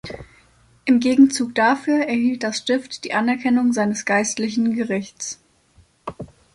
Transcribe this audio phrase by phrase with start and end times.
[0.85, 5.39] Im Gegenzug dafür erhielt das Stift die Anerkennung seines geistlichen Gerichts.